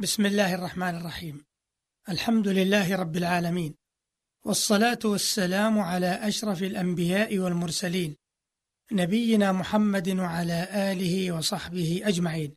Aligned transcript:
بسم 0.00 0.26
الله 0.26 0.54
الرحمن 0.54 0.96
الرحيم. 0.96 1.44
الحمد 2.08 2.48
لله 2.48 2.96
رب 2.96 3.16
العالمين. 3.16 3.74
والصلاة 4.44 4.98
والسلام 5.04 5.78
على 5.78 6.28
أشرف 6.28 6.62
الأنبياء 6.62 7.38
والمرسلين 7.38 8.16
نبينا 8.92 9.52
محمد 9.52 10.08
وعلى 10.08 10.68
آله 10.92 11.32
وصحبه 11.32 12.00
أجمعين. 12.04 12.54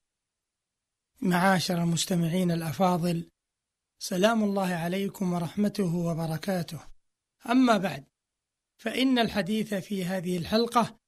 معاشر 1.22 1.84
المستمعين 1.84 2.52
الأفاضل 2.52 3.30
سلام 4.00 4.44
الله 4.44 4.74
عليكم 4.74 5.34
ورحمته 5.34 5.96
وبركاته. 5.96 6.80
أما 7.50 7.78
بعد 7.78 8.06
فإن 8.78 9.20
الحديث 9.20 9.74
في 9.74 10.06
هذه 10.06 10.38
الحلقة 10.38 11.00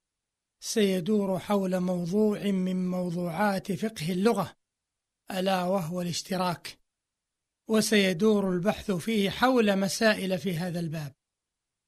سيدور 0.60 1.40
حول 1.40 1.80
موضوع 1.80 2.44
من 2.44 2.90
موضوعات 2.90 3.72
فقه 3.72 4.12
اللغة. 4.12 4.63
ألا 5.34 5.64
وهو 5.64 6.02
الاشتراك 6.02 6.78
وسيدور 7.68 8.50
البحث 8.50 8.92
فيه 8.92 9.30
حول 9.30 9.80
مسائل 9.80 10.40
في 10.40 10.58
هذا 10.58 10.80
الباب 10.80 11.14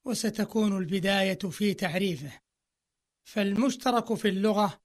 وستكون 0.06 0.78
البداية 0.78 1.40
في 1.40 1.74
تعريفه. 1.74 2.40
فالمشترك 3.28 4.14
في 4.14 4.30
اللغة 4.30 4.82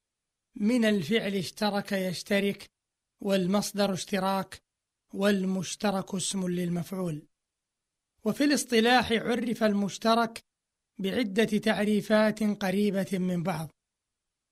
من 0.54 0.84
الفعل 0.84 1.34
اشترك 1.34 1.92
يشترك 1.92 2.70
والمصدر 3.20 3.92
اشتراك 3.92 4.62
والمشترك 5.14 6.14
اسم 6.14 6.48
للمفعول. 6.48 7.26
وفي 8.24 8.44
الاصطلاح 8.44 9.12
عرف 9.12 9.64
المشترك 9.64 10.44
بعدة 10.98 11.58
تعريفات 11.58 12.42
قريبة 12.42 13.18
من 13.18 13.42
بعض. 13.42 13.70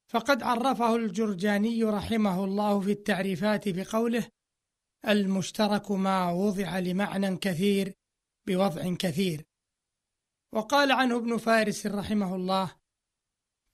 فقد 0.09 0.43
عرفه 0.43 0.97
الجرجاني 0.97 1.85
رحمه 1.85 2.45
الله 2.45 2.81
في 2.81 2.93
التعريفات 2.93 3.69
بقوله 3.69 4.29
المشترك 5.09 5.91
ما 5.91 6.31
وضع 6.31 6.79
لمعنى 6.79 7.37
كثير 7.37 7.95
بوضع 8.47 8.95
كثير. 8.95 9.45
وقال 10.53 10.93
عنه 10.93 11.17
ابن 11.17 11.37
فارس 11.37 11.87
رحمه 11.87 12.35
الله 12.35 12.77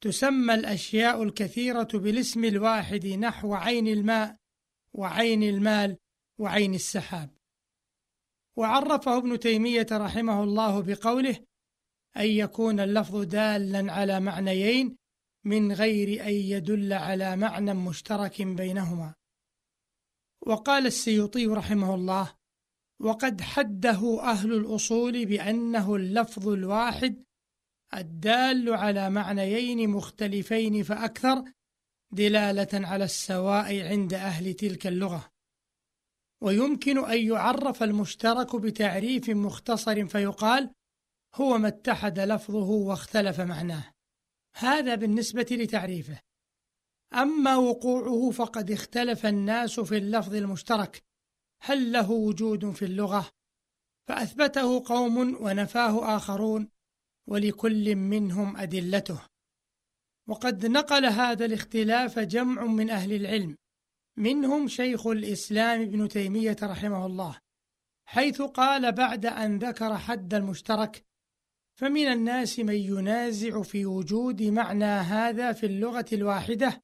تسمى 0.00 0.54
الأشياء 0.54 1.22
الكثيرة 1.22 1.88
بالاسم 1.94 2.44
الواحد 2.44 3.06
نحو 3.06 3.54
عين 3.54 3.88
الماء 3.88 4.36
وعين 4.92 5.42
المال 5.42 5.96
وعين 6.38 6.74
السحاب. 6.74 7.30
وعرفه 8.56 9.16
ابن 9.18 9.38
تيمية 9.38 9.86
رحمه 9.92 10.42
الله 10.42 10.82
بقوله 10.82 11.36
أن 12.16 12.26
يكون 12.26 12.80
اللفظ 12.80 13.24
دالا 13.24 13.92
على 13.92 14.20
معنيين 14.20 15.03
من 15.44 15.72
غير 15.72 16.26
أن 16.26 16.32
يدل 16.32 16.92
على 16.92 17.36
معنى 17.36 17.74
مشترك 17.74 18.42
بينهما. 18.42 19.14
وقال 20.46 20.86
السيوطي 20.86 21.46
رحمه 21.46 21.94
الله 21.94 22.34
وقد 23.00 23.40
حده 23.40 24.20
أهل 24.22 24.52
الأصول 24.52 25.26
بأنه 25.26 25.96
اللفظ 25.96 26.48
الواحد 26.48 27.24
الدال 27.94 28.74
على 28.74 29.10
معنيين 29.10 29.90
مختلفين 29.90 30.82
فأكثر 30.82 31.44
دلالة 32.12 32.68
على 32.88 33.04
السواء 33.04 33.80
عند 33.80 34.14
أهل 34.14 34.54
تلك 34.54 34.86
اللغة. 34.86 35.30
ويمكن 36.42 37.04
أن 37.04 37.26
يعرف 37.26 37.82
المشترك 37.82 38.56
بتعريف 38.56 39.30
مختصر 39.30 40.06
فيقال 40.06 40.70
هو 41.34 41.58
ما 41.58 41.68
اتحد 41.68 42.20
لفظه 42.20 42.70
واختلف 42.70 43.40
معناه. 43.40 43.93
هذا 44.56 44.94
بالنسبة 44.94 45.46
لتعريفه. 45.50 46.20
أما 47.14 47.56
وقوعه 47.56 48.30
فقد 48.30 48.70
اختلف 48.70 49.26
الناس 49.26 49.80
في 49.80 49.96
اللفظ 49.96 50.34
المشترك. 50.34 51.02
هل 51.62 51.92
له 51.92 52.10
وجود 52.10 52.70
في 52.70 52.84
اللغة؟ 52.84 53.30
فأثبته 54.08 54.84
قوم 54.86 55.16
ونفاه 55.42 56.16
آخرون 56.16 56.68
ولكل 57.26 57.96
منهم 57.96 58.56
أدلته. 58.56 59.20
وقد 60.28 60.66
نقل 60.66 61.06
هذا 61.06 61.44
الاختلاف 61.44 62.18
جمع 62.18 62.64
من 62.64 62.90
أهل 62.90 63.12
العلم. 63.12 63.56
منهم 64.16 64.68
شيخ 64.68 65.06
الإسلام 65.06 65.80
ابن 65.80 66.08
تيمية 66.08 66.56
رحمه 66.62 67.06
الله 67.06 67.38
حيث 68.06 68.42
قال 68.42 68.92
بعد 68.92 69.26
أن 69.26 69.58
ذكر 69.58 69.96
حد 69.98 70.34
المشترك 70.34 71.04
فمن 71.74 72.06
الناس 72.06 72.58
من 72.58 72.74
ينازع 72.74 73.62
في 73.62 73.86
وجود 73.86 74.42
معنى 74.42 74.84
هذا 74.84 75.52
في 75.52 75.66
اللغة 75.66 76.06
الواحدة 76.12 76.82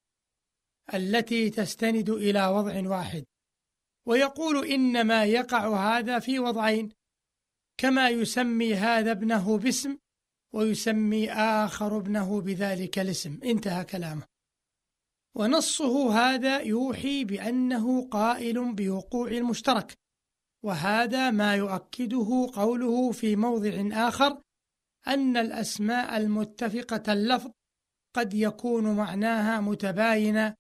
التي 0.95 1.51
تستند 1.51 2.11
إلى 2.11 2.47
وضع 2.47 2.89
واحد 2.89 3.25
ويقول 4.07 4.67
إنما 4.67 5.25
يقع 5.25 5.97
هذا 5.99 6.19
في 6.19 6.39
وضعين 6.39 6.93
كما 7.81 8.09
يسمي 8.09 8.75
هذا 8.75 9.11
ابنه 9.11 9.59
باسم 9.59 9.99
ويسمي 10.55 11.33
آخر 11.33 11.97
ابنه 11.97 12.41
بذلك 12.41 12.99
الاسم. 12.99 13.41
انتهى 13.45 13.85
كلامه. 13.85 14.27
ونصه 15.35 16.13
هذا 16.13 16.61
يوحي 16.61 17.25
بأنه 17.25 18.09
قائل 18.09 18.75
بوقوع 18.75 19.29
المشترك 19.29 19.99
وهذا 20.65 21.31
ما 21.31 21.57
يؤكده 21.57 22.51
قوله 22.55 23.13
في 23.13 23.37
موضع 23.37 23.89
آخر 24.09 24.43
أن 25.07 25.37
الأسماء 25.37 26.17
المتفقة 26.17 27.13
اللفظ 27.13 27.51
قد 28.17 28.35
يكون 28.35 28.97
معناها 28.97 29.61
متباينا 29.61 30.57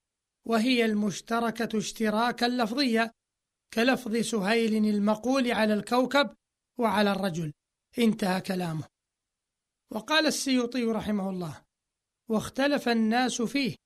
وهي 0.46 0.84
المشتركة 0.84 1.78
اشتراكا 1.78 2.46
لفظيا 2.46 3.10
كلفظ 3.74 4.16
سهيل 4.16 4.94
المقول 4.94 5.52
على 5.52 5.74
الكوكب 5.74 6.36
وعلى 6.78 7.12
الرجل. 7.12 7.52
انتهى 7.98 8.40
كلامه. 8.40 8.84
وقال 9.92 10.26
السيوطي 10.26 10.84
رحمه 10.84 11.30
الله 11.30 11.62
واختلف 12.28 12.88
الناس 12.88 13.42
فيه 13.42 13.76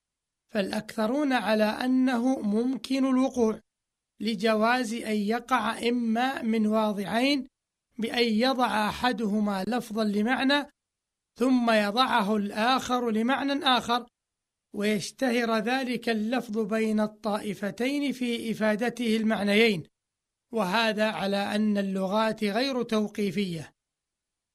فالأكثرون 0.55 1.33
على 1.33 1.65
أنه 1.65 2.41
ممكن 2.41 3.07
الوقوع 3.07 3.61
لجواز 4.21 4.93
أن 4.95 5.17
يقع 5.17 5.89
إما 5.89 6.43
من 6.43 6.67
واضعين 6.67 7.49
بأن 7.99 8.25
يضع 8.25 8.89
أحدهما 8.89 9.65
لفظا 9.69 10.05
لمعنى 10.05 10.69
ثم 11.39 11.71
يضعه 11.71 12.37
الآخر 12.37 13.11
لمعنى 13.11 13.65
آخر 13.65 14.07
ويشتهر 14.75 15.59
ذلك 15.59 16.09
اللفظ 16.09 16.59
بين 16.59 17.01
الطائفتين 17.01 18.13
في 18.13 18.51
إفادته 18.51 19.17
المعنيين. 19.17 19.83
وهذا 20.53 21.11
على 21.11 21.37
أن 21.37 21.79
اللغات 21.79 22.45
غير 22.45 22.83
توقيفية. 22.83 23.75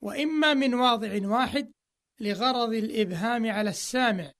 وإما 0.01 0.53
من 0.53 0.73
واضع 0.73 1.27
واحد 1.27 1.71
لغرض 2.19 2.73
الإبهام 2.73 3.51
على 3.51 3.69
السامع 3.69 4.31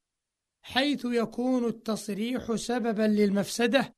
حيث 0.62 1.06
يكون 1.06 1.66
التصريح 1.66 2.56
سببا 2.56 3.04
للمفسدة 3.04 3.94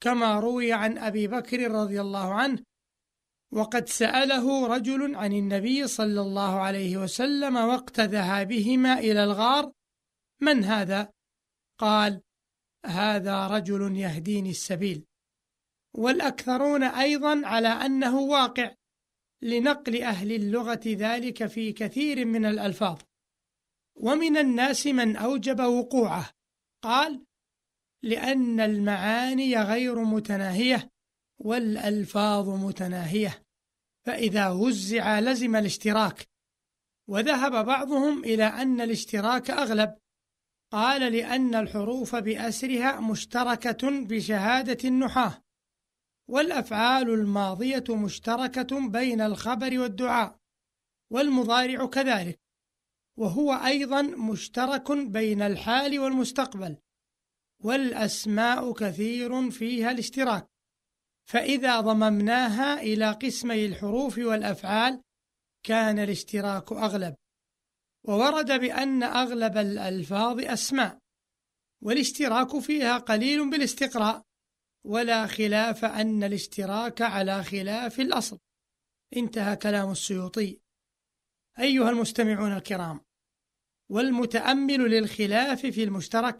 كما 0.00 0.40
روي 0.40 0.72
عن 0.72 0.98
أبي 0.98 1.26
بكر 1.26 1.70
رضي 1.70 2.00
الله 2.00 2.34
عنه 2.34 2.62
وقد 3.52 3.88
سأله 3.88 4.66
رجل 4.66 5.14
عن 5.14 5.32
النبي 5.32 5.86
صلى 5.86 6.20
الله 6.20 6.60
عليه 6.60 6.96
وسلم 6.96 7.56
وقت 7.56 8.00
ذهابهما 8.00 8.98
إلى 8.98 9.24
الغار 9.24 9.72
من 10.40 10.64
هذا؟ 10.64 11.12
قال 11.78 12.22
هذا 12.86 13.46
رجل 13.46 13.96
يهديني 13.96 14.50
السبيل. 14.50 15.04
والأكثرون 15.94 16.82
أيضا 16.82 17.46
على 17.46 17.68
أنه 17.68 18.20
واقع 18.20 18.74
لنقل 19.42 20.02
أهل 20.02 20.32
اللغة 20.32 20.80
ذلك 20.86 21.46
في 21.46 21.72
كثير 21.72 22.24
من 22.24 22.44
الألفاظ. 22.46 23.00
ومن 23.96 24.36
الناس 24.36 24.86
من 24.86 25.16
أوجب 25.16 25.60
وقوعه. 25.60 26.30
قال 26.82 27.24
لأن 28.02 28.60
المعاني 28.60 29.56
غير 29.56 30.04
متناهية 30.04 30.92
والألفاظ 31.44 32.48
متناهية 32.48 33.42
فإذا 34.06 34.48
وزع 34.48 35.20
لزم 35.20 35.56
الاشتراك 35.56 36.28
وذهب 37.08 37.66
بعضهم 37.66 38.24
إلى 38.24 38.44
أن 38.44 38.80
الاشتراك 38.80 39.50
أغلب. 39.50 39.94
قال 40.72 41.12
لأن 41.12 41.54
الحروف 41.54 42.16
بأسرها 42.16 43.00
مشتركة 43.00 43.90
بشهادة 43.90 44.88
النحاة 44.88 45.42
والأفعال 46.28 47.10
الماضية 47.10 47.84
مشتركة 47.88 48.88
بين 48.88 49.20
الخبر 49.20 49.78
والدعاء 49.78 50.38
والمضارع 51.10 51.86
كذلك 51.86 52.40
وهو 53.18 53.52
أيضا 53.52 54.02
مشترك 54.02 54.92
بين 54.92 55.42
الحال 55.42 55.98
والمستقبل 55.98 56.76
والأسماء 57.64 58.72
كثير 58.72 59.50
فيها 59.50 59.90
الاشتراك. 59.90 60.51
فإذا 61.24 61.80
ضممناها 61.80 62.80
إلى 62.80 63.12
قسمي 63.12 63.66
الحروف 63.66 64.18
والأفعال 64.18 65.02
كان 65.62 65.98
الاشتراك 65.98 66.72
أغلب. 66.72 67.14
وورد 68.04 68.60
بأن 68.60 69.02
أغلب 69.02 69.58
الألفاظ 69.58 70.40
أسماء 70.40 70.98
والاشتراك 71.82 72.58
فيها 72.58 72.98
قليل 72.98 73.50
بالاستقراء 73.50 74.22
ولا 74.84 75.26
خلاف 75.26 75.84
أن 75.84 76.24
الاشتراك 76.24 77.02
على 77.02 77.44
خلاف 77.44 78.00
الأصل. 78.00 78.38
انتهى 79.16 79.56
كلام 79.56 79.90
السيوطي. 79.90 80.60
أيها 81.58 81.90
المستمعون 81.90 82.52
الكرام 82.52 83.00
والمتأمل 83.90 84.90
للخلاف 84.90 85.66
في 85.66 85.84
المشترك 85.84 86.38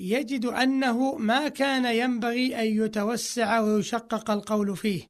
يجد 0.00 0.46
أنه 0.46 1.14
ما 1.16 1.48
كان 1.48 1.84
ينبغي 1.84 2.60
أن 2.60 2.84
يتوسع 2.84 3.60
ويشقق 3.60 4.30
القول 4.30 4.76
فيه 4.76 5.06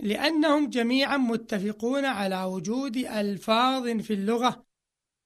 لأنهم 0.00 0.70
جميعا 0.70 1.16
متفقون 1.16 2.04
على 2.04 2.44
وجود 2.44 2.96
ألفاظ 2.96 3.88
في 3.88 4.12
اللغة 4.12 4.66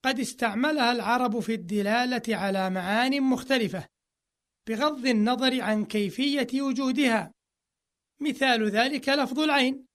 قد 0.05 0.21
استعملها 0.21 0.93
العرب 0.93 1.41
في 1.41 1.55
الدلالة 1.55 2.37
على 2.37 2.71
معان 2.71 3.23
مختلفة 3.23 3.87
بغض 4.69 5.07
النظر 5.07 5.61
عن 5.61 5.85
كيفية 5.85 6.63
وجودها. 6.63 7.33
مثال 8.21 8.71
ذلك 8.71 9.09
لفظ 9.09 9.41
العين 9.41 9.87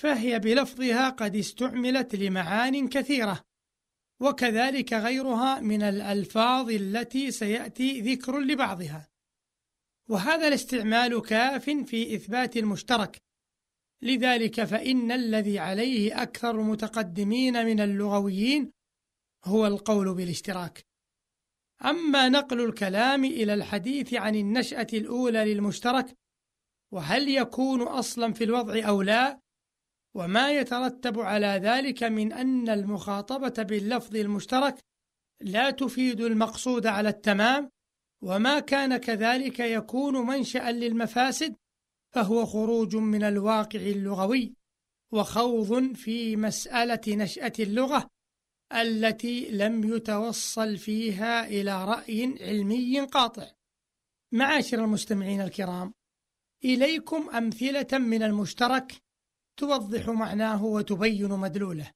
فهي 0.00 0.38
بلفظها 0.38 1.10
قد 1.10 1.36
استعملت 1.36 2.14
لمعان 2.14 2.88
كثيرة. 2.88 3.44
وكذلك 4.20 4.92
غيرها 4.92 5.60
من 5.60 5.82
الألفاظ 5.82 6.70
التي 6.70 7.30
سيأتي 7.30 8.00
ذكر 8.00 8.38
لبعضها. 8.38 9.08
وهذا 10.08 10.48
الاستعمال 10.48 11.22
كاف 11.22 11.70
في 11.70 12.14
إثبات 12.14 12.56
المشترك. 12.56 13.22
لذلك 14.02 14.64
فإن 14.64 15.12
الذي 15.12 15.58
عليه 15.58 16.22
أكثر 16.22 16.50
المتقدمين 16.50 17.66
من 17.66 17.80
اللغويين 17.80 18.72
هو 19.44 19.66
القول 19.66 20.14
بالاشتراك. 20.14 20.86
أما 21.84 22.28
نقل 22.28 22.60
الكلام 22.60 23.24
إلى 23.24 23.54
الحديث 23.54 24.14
عن 24.14 24.34
النشأة 24.34 24.86
الأولى 24.94 25.54
للمشترك 25.54 26.16
وهل 26.92 27.28
يكون 27.28 27.82
أصلا 27.82 28.32
في 28.32 28.44
الوضع 28.44 28.88
أو 28.88 29.02
لا 29.02 29.40
وما 30.16 30.52
يترتب 30.52 31.20
على 31.20 31.46
ذلك 31.46 32.02
من 32.02 32.32
أن 32.32 32.68
المخاطبة 32.68 33.62
باللفظ 33.62 34.16
المشترك 34.16 34.78
لا 35.40 35.70
تفيد 35.70 36.20
المقصود 36.20 36.86
على 36.86 37.08
التمام 37.08 37.70
وما 38.22 38.60
كان 38.60 38.96
كذلك 38.96 39.60
يكون 39.60 40.26
منشأ 40.26 40.70
للمفاسد 40.70 41.56
فهو 42.14 42.46
خروج 42.46 42.96
من 42.96 43.22
الواقع 43.22 43.80
اللغوي 43.80 44.54
وخوض 45.12 45.92
في 45.94 46.36
مسألة 46.36 47.00
نشأة 47.08 47.52
اللغة 47.58 48.10
التي 48.72 49.48
لم 49.50 49.94
يتوصل 49.94 50.76
فيها 50.76 51.46
إلى 51.46 51.84
رأي 51.84 52.34
علمي 52.40 53.00
قاطع. 53.00 53.50
معاشر 54.32 54.84
المستمعين 54.84 55.40
الكرام، 55.40 55.94
إليكم 56.64 57.30
أمثلة 57.30 57.98
من 57.98 58.22
المشترك 58.22 59.05
توضح 59.56 60.08
معناه 60.08 60.64
وتبين 60.64 61.28
مدلوله. 61.28 61.92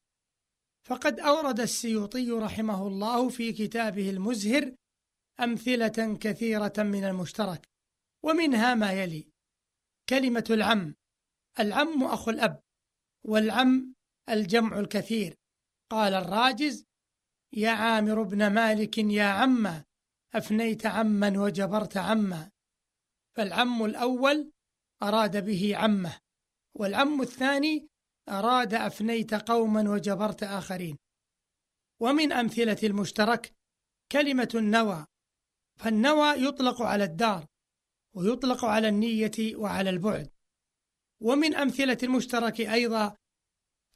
فقد 0.86 1.20
أورد 1.20 1.60
السيوطي 1.60 2.30
رحمه 2.30 2.86
الله 2.86 3.28
في 3.28 3.52
كتابه 3.52 4.10
المزهر 4.10 4.74
أمثلة 5.40 6.16
كثيرة 6.20 6.72
من 6.78 7.04
المشترك، 7.04 7.68
ومنها 8.24 8.74
ما 8.74 8.92
يلي: 8.92 9.32
كلمة 10.08 10.44
العم، 10.50 10.94
العم 11.60 12.04
أخو 12.04 12.30
الأب، 12.30 12.62
والعم 13.24 13.94
الجمع 14.28 14.78
الكثير، 14.78 15.36
قال 15.90 16.14
الراجز 16.14 16.86
يا 17.52 17.70
عامر 17.70 18.22
بن 18.22 18.46
مالك 18.46 18.98
يا 18.98 19.24
عم 19.24 19.82
أفنيت 20.34 20.86
عما 20.86 21.40
وجبرت 21.40 21.96
عما. 21.96 22.50
فالعم 23.36 23.84
الأول 23.84 24.52
أراد 25.02 25.44
به 25.44 25.76
عمه. 25.76 26.18
والعم 26.74 27.22
الثاني 27.22 27.88
أراد 28.28 28.74
أفنيت 28.74 29.34
قوما 29.34 29.90
وجبرت 29.90 30.42
آخرين. 30.42 30.98
ومن 32.00 32.32
أمثلة 32.32 32.78
المشترك 32.82 33.54
كلمة 34.12 34.48
النوى 34.54 35.06
فالنوى 35.76 36.44
يطلق 36.44 36.82
على 36.82 37.04
الدار 37.04 37.46
ويطلق 38.14 38.64
على 38.64 38.88
النية 38.88 39.56
وعلى 39.56 39.90
البعد. 39.90 40.30
ومن 41.20 41.54
أمثلة 41.54 41.98
المشترك 42.02 42.60
أيضا 42.60 43.16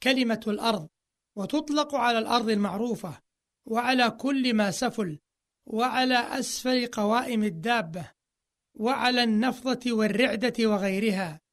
كلمة 0.03 0.43
الأرض 0.47 0.89
وتطلق 1.35 1.95
على 1.95 2.19
الأرض 2.19 2.49
المعروفة 2.49 3.21
وعلى 3.65 4.11
كل 4.11 4.53
ما 4.53 4.71
سفل 4.71 5.19
وعلى 5.65 6.39
أسفل 6.39 6.87
قوائم 6.87 7.43
الدابة 7.43 8.11
وعلى 8.73 9.23
النفضة 9.23 9.93
والرعدة 9.93 10.53
وغيرها. 10.59 11.44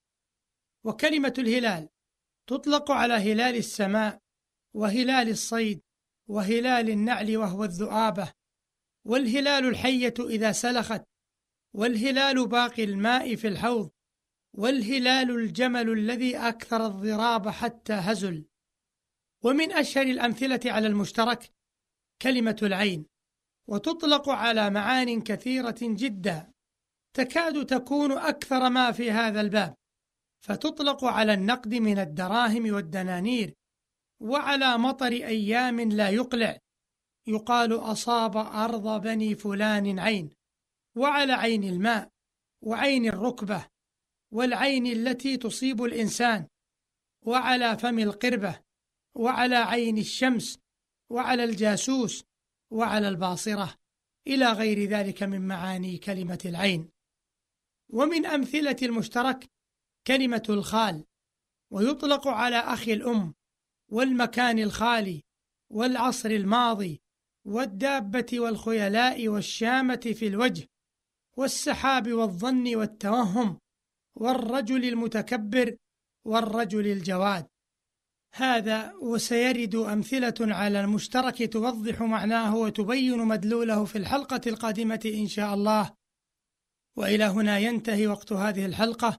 وكلمة 0.85 1.35
الهلال. 1.39 1.89
تطلق 2.47 2.91
على 2.91 3.15
هلال 3.15 3.57
السماء 3.57 4.23
وهلال 4.75 5.29
الصيد 5.29 5.83
وهلال 6.29 6.91
النعل 6.91 7.37
وهو 7.37 7.65
الذؤابة. 7.65 8.33
والهلال 9.05 9.69
الحية 9.69 10.15
إذا 10.21 10.53
سلخت. 10.53 11.03
والهلال 11.75 12.49
باقي 12.49 12.85
الماء 12.85 13.37
في 13.37 13.49
الحوض. 13.49 13.91
والهلال 14.55 15.31
الجمل 15.31 15.91
الذي 15.91 16.37
أكثر 16.37 16.87
الضراب 16.87 17.49
حتى 17.49 17.93
هزل. 17.93 18.45
ومن 19.45 19.73
أشهر 19.73 20.07
الأمثلة 20.07 20.61
على 20.67 20.87
المشترك 20.87 21.53
كلمة 22.23 22.57
العين. 22.63 23.07
وتطلق 23.69 24.29
على 24.29 24.71
معان 24.71 25.21
كثيرة 25.21 25.79
جدا. 25.83 26.53
تكاد 27.15 27.67
تكون 27.67 28.13
أكثر 28.13 28.71
ما 28.71 28.93
في 28.93 29.11
هذا 29.11 29.41
الباب. 29.41 29.82
فتطلق 30.43 31.05
على 31.05 31.35
النقد 31.35 31.75
من 31.75 31.99
الدراهم 31.99 32.75
والدنانير 32.75 33.55
وعلى 34.21 34.79
مطر 34.79 35.13
أيام 35.13 35.81
لا 35.81 36.09
يقلع. 36.11 36.59
يقال 37.27 37.73
أصاب 37.73 38.37
أرض 38.37 39.03
بني 39.03 39.35
فلان 39.35 39.99
عين 39.99 40.31
وعلى 40.97 41.33
عين 41.33 41.65
الماء 41.65 42.11
وعين 42.63 43.07
الركبة 43.07 43.67
والعين 44.33 44.87
التي 44.87 45.37
تصيب 45.37 45.85
الإنسان 45.85 46.47
وعلى 47.27 47.79
فم 47.79 47.99
القربة 47.99 48.61
وعلى 49.15 49.57
عين 49.57 49.99
الشمس 49.99 50.59
وعلى 51.11 51.45
الجاسوس 51.45 52.25
وعلى 52.71 53.09
الباصرة 53.09 53.75
إلى 54.27 54.53
غير 54.53 54.89
ذلك 54.89 55.23
من 55.23 55.49
معاني 55.49 55.99
كلمة 55.99 56.39
العين. 56.45 56.89
ومن 57.89 58.27
أمثلة 58.27 58.77
المشترك 58.83 59.51
كلمة 60.07 60.43
الخال 60.49 61.05
ويطلق 61.71 62.29
على 62.29 62.57
أخي 62.57 62.93
الأم 62.93 63.35
والمكان 63.89 64.59
الخالي 64.59 65.23
والعصر 65.71 66.31
الماضي 66.31 67.03
والدابة 67.45 68.27
والخيلاء 68.33 69.29
والشامة 69.29 70.15
في 70.19 70.27
الوجه 70.27 70.69
والسحاب 71.37 72.13
والظن 72.13 72.77
والتوهم 72.77 73.59
والرجل 74.15 74.85
المتكبر 74.85 75.77
والرجل 76.25 76.87
الجواد. 76.87 77.49
هذا 78.35 78.95
وسيرد 78.95 79.75
أمثلة 79.75 80.35
على 80.41 80.81
المشترك 80.81 81.53
توضح 81.53 82.03
معناه 82.03 82.57
وتبين 82.57 83.19
مدلوله 83.19 83.85
في 83.85 83.99
الحلقة 83.99 84.41
القادمة 84.47 85.01
إن 85.05 85.27
شاء 85.27 85.55
الله. 85.55 85.95
وإلى 86.97 87.25
هنا 87.25 87.59
ينتهي 87.59 88.07
وقت 88.07 88.33
هذه 88.33 88.67
الحلقة. 88.67 89.19